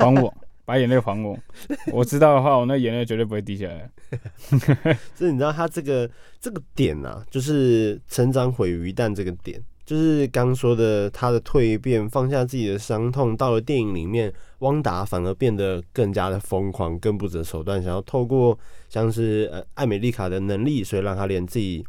[0.00, 0.34] 还我，
[0.66, 1.38] 把眼泪还我。
[1.92, 3.88] 我知道的话，我那眼泪绝对不会滴下来。
[5.14, 21.84] 所以你知道他这个这个点啊，就是成长毁于一旦这个点，就是刚说的他的蜕变，放下自己的伤痛，到了电影里面，汪达反而变得更加的疯狂，更不择手段，想要透过像是呃艾美丽卡的能力，所以让他连自己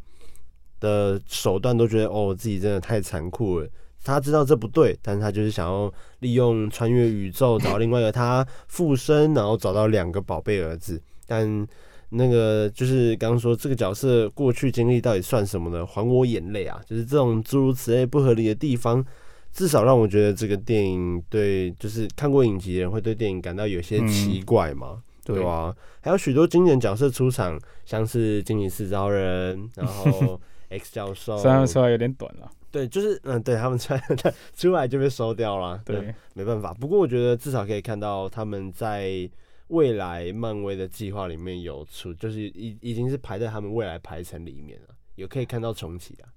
[0.78, 3.68] 的手段都觉得哦，自己真的太残酷了。
[4.04, 11.02] 他知道这不对，但是他就是想要利用穿越宇宙找另外一个他附身，然后找到两个宝贝儿子。
[11.26, 11.66] 但
[12.10, 15.84] 那个就是刚刚说这个角色过去经历到底算什么呢？
[15.84, 16.80] 还我眼泪啊！
[16.86, 19.04] 就是这种诸如此类不合理的地方，
[19.52, 25.76] 至少让我觉得这个电影对，就是看过影集的人会对电影感到有些奇怪嘛，嗯、对吧、啊？
[26.00, 30.40] 还有许多经典角色出场，像是惊奇四招人，然后
[30.70, 32.50] X 教授，虽然说有点短了。
[32.70, 34.02] 对，就是嗯，对他们出来
[34.54, 36.72] 出来就被收掉了，对，对，没办法。
[36.74, 39.28] 不过我觉得至少可以看到他们在
[39.68, 46.28] 未来漫威的计划里面有出，就是已已经是排在他们未来排程里面了，有可以看到重启啊，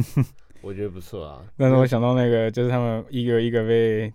[0.62, 1.44] 我觉得不错啊。
[1.56, 4.12] 但是我想到那个，就是他们一个一个被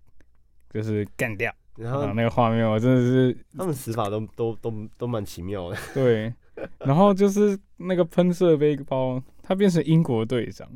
[0.72, 5.78] 就是干掉，然后那个画面，我真的是他们死法都都都都蛮奇妙的。
[5.94, 6.34] 对，
[6.80, 10.70] 然后就是那个喷射背包，他变成英国队长。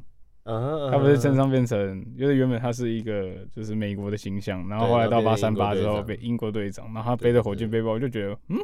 [0.46, 0.92] Uh-huh, uh-huh.
[0.92, 8.58] 他不是身上变成，就是原本他是一个就是美国的形象，然后后来到八三八之后被英国队长，然后他背着火箭背包，我就觉得，嗯，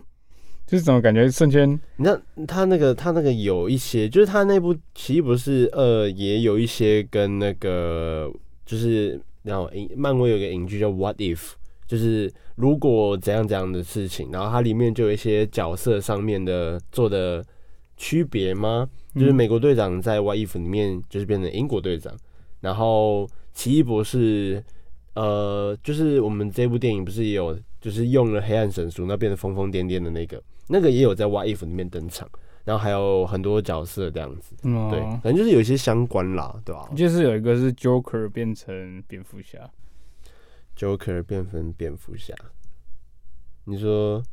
[0.68, 8.32] 就是怎么感觉瞬间，你看他那个他那个有一些，就是他那部奇异博士二也有一些跟那个
[8.64, 11.54] 就是然后漫威有个影剧叫 What If，
[11.88, 17.44] 就是如果怎样怎样的事情，然后它里面就有一些角色上面的做的
[18.02, 18.90] 区别吗？
[19.14, 22.18] 就是美国队长在 What If 里面就是变成英国队长，
[22.62, 24.64] 然后奇异博士，
[25.14, 32.28] 呃，就是我们这部电影不是也有，就是用了黑暗神书那变得疯疯癫癫的那个，那个也有在 What If 里面登场。
[32.64, 36.94] 然后还有很多角色这样子，嗯、对，反正就是有一些相关啦，对吧、啊？
[36.96, 39.68] 就是有一个是 Joker 变成蝙蝠侠
[40.78, 42.36] ，Joker 变成蝙蝠侠，
[43.66, 44.24] 你说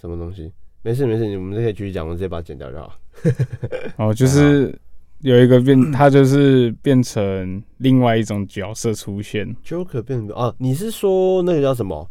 [0.00, 0.50] 什么东西？
[0.88, 2.94] 没事没事，你们可以继续讲，我直接把它剪掉就好。
[3.98, 4.74] 哦，就是
[5.20, 12.08] 有一个变， 他就是变成另外一种角色出现，Joker 变成哦，你是说那个叫什么？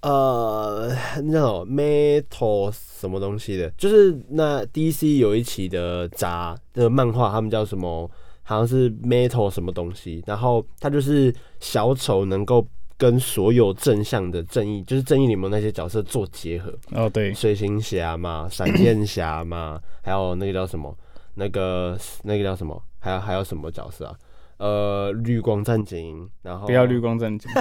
[0.00, 0.90] 呃，
[1.24, 8.10] 那种 Metal 什么东西的，就是那 DC 有一期的杂的漫画，他们叫什么？
[8.48, 12.66] 好像是 Metal 什么东西，然后他就是小丑能够
[12.98, 16.72] 跟所有正向的正义，就是正义联盟那些角色做结合。
[16.92, 20.96] 哦，对，水行侠嘛，闪电侠嘛，还有那个叫什么？
[21.34, 22.82] 那个那个叫什么？
[22.98, 24.16] 还有还有什么角色啊？
[24.58, 27.50] 呃，绿光战警，然后不要绿光战警。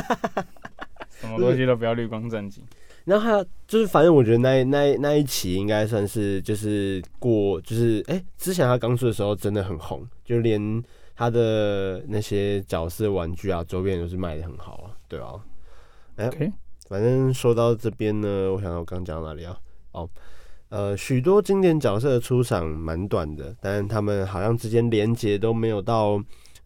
[1.20, 2.62] 什么东西都不要绿光战警，
[3.06, 10.84] 然后还有就是，反正我觉得那那那一期应该算是就是过，就是哎、欸，之前他刚出的时候真的很红，就连
[11.16, 15.34] 他的那些角色玩具啊、周边都是卖的很好啊，对啊。
[16.16, 16.54] 哎、欸，
[16.88, 19.58] 反正说到这边呢，我想到我刚讲到哪里啊？
[19.92, 20.10] 哦，
[20.70, 26.18] 呃，许多经典角色的出场蛮短的，但是他们好像之间连接都没有到，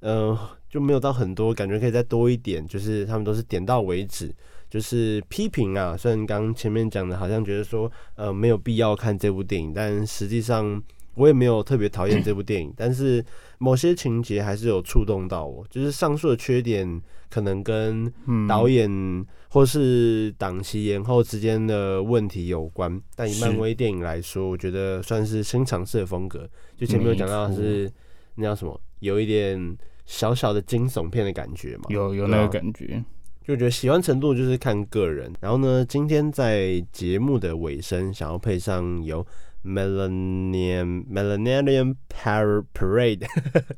[0.01, 0.39] 嗯、呃。
[0.69, 2.63] 就没有到很多，感觉可以再多一点。
[2.67, 4.31] 就是他们都是点到为止，
[4.69, 5.97] 就是批评啊。
[5.97, 10.79] 虽然刚前面讲的，好像觉得说，呃，没有必要看这部电影，但实际上
[11.15, 12.71] 我也没有特别讨厌这部电影。
[12.77, 13.25] 但是
[13.57, 15.65] 某些情节还是有触动到我。
[15.71, 18.11] 就是上述的缺点，可能跟
[18.47, 23.01] 导演或是档期延后之间的问题有关。
[23.15, 26.49] 但以漫威电影来说，我觉得算是新尝试的风格。
[26.77, 27.91] 就前面有讲到的是
[28.36, 29.77] 那叫什么，有一点。
[30.09, 32.99] 小小的惊悚片的感觉嘛，有有那个感觉，
[33.45, 35.32] 就觉得喜欢程度就是看个人。
[35.39, 39.23] 然后呢，今天在节目的尾声，想要配上由
[39.63, 43.27] Millennium Millennium Parade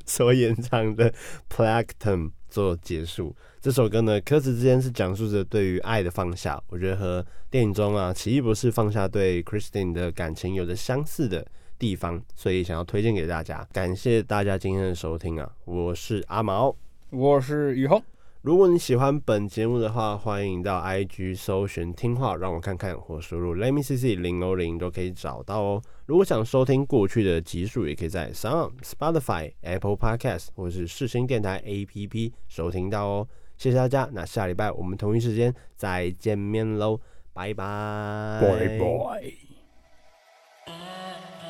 [0.06, 1.12] 所演唱的
[1.50, 3.34] Plankton 做结束。
[3.62, 11.46] 这首歌呢，歌词之间是讲述着对于爱的放下，我觉得和电影中啊奇异博士放下对 Christine 的感情有着相似的
[11.78, 13.66] 地方，所以想要推荐给大家。
[13.72, 15.50] 感谢大家今天的收听啊！
[15.64, 16.76] 我是阿毛，
[17.10, 18.02] 我是雨虹。
[18.42, 25.82] 如果你喜欢本节目的话，欢迎到 IG 搜寻听话让我看看，或输入 Let me cc 零欧零都可以找到哦。
[26.06, 33.28] 如果想收听过去的集数，也可以在 Sound、Spotify、Apple Podcast 或是视新电台 APP 收听到哦。
[33.56, 36.98] 谢谢大家，那下礼拜我们同一时间再见面喽，
[37.32, 38.76] 拜拜，拜
[40.66, 41.41] 拜。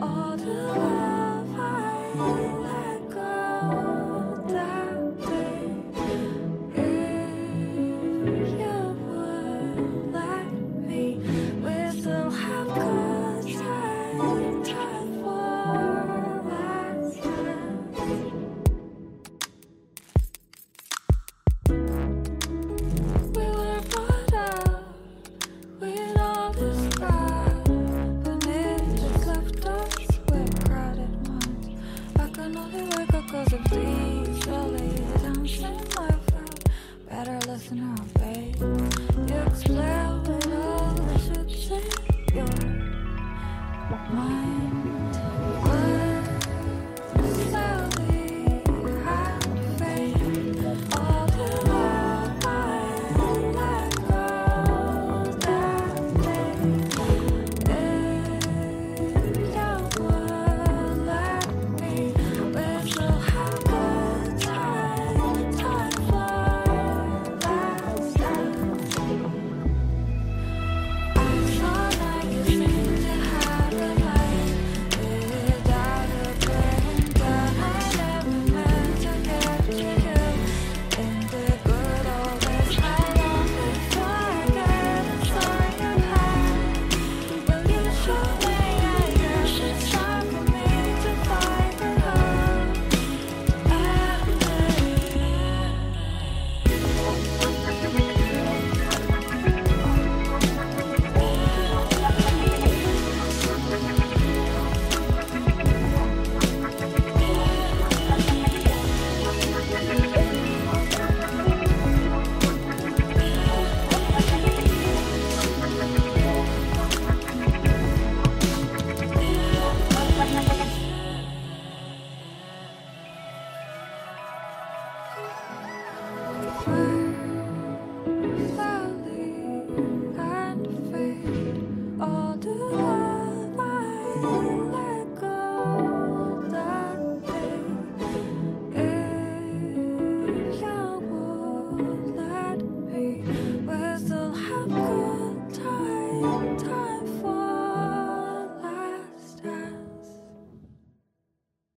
[0.00, 2.14] all the love I
[2.62, 4.05] let go.